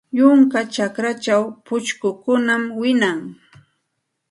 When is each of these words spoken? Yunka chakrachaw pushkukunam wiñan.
Yunka 0.17 0.59
chakrachaw 0.73 1.43
pushkukunam 1.65 2.63
wiñan. 2.79 3.19